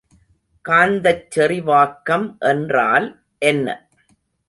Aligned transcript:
காந்தச் 0.69 1.27
செறிவாக்கம் 1.35 2.37
என்றால் 2.39 3.07
என்ன? 3.41 3.67